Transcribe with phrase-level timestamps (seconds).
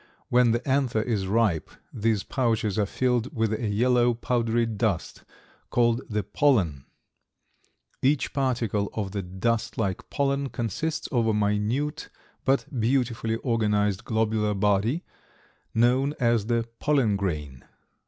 [0.29, 5.23] When the anther is ripe these pouches are filled with a yellow, powdery dust
[5.69, 6.85] called the pollen.
[8.01, 12.09] Each particle of this dust like pollen consists of a minute,
[12.45, 15.03] but beautifully organized globular body,
[15.75, 17.63] known as the pollen grain.